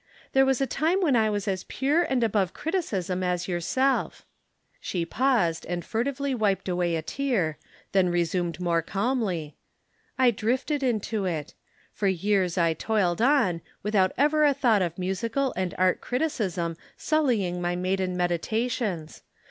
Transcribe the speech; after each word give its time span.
There 0.33 0.47
was 0.47 0.59
a 0.59 0.65
time 0.65 0.99
when 0.99 1.15
I 1.15 1.29
was 1.29 1.47
as 1.47 1.63
pure 1.65 2.01
and 2.01 2.23
above 2.23 2.55
criticism 2.55 3.21
as 3.21 3.47
yourself." 3.47 4.25
She 4.79 5.05
paused 5.05 5.63
and 5.67 5.85
furtively 5.85 6.33
wiped 6.33 6.67
away 6.67 6.95
a 6.95 7.03
tear, 7.03 7.59
then 7.91 8.09
resumed 8.09 8.59
more 8.59 8.81
calmly, 8.81 9.57
"I 10.17 10.31
drifted 10.31 10.81
into 10.81 11.25
it. 11.25 11.53
For 11.93 12.07
years 12.07 12.57
I 12.57 12.73
toiled 12.73 13.21
on, 13.21 13.61
without 13.83 14.11
ever 14.17 14.43
a 14.43 14.55
thought 14.55 14.81
of 14.81 14.97
musical 14.97 15.53
and 15.55 15.75
art 15.77 16.01
criticism 16.01 16.77
sullying 16.97 17.61
my 17.61 17.75
maiden 17.75 18.17
meditations. 18.17 19.21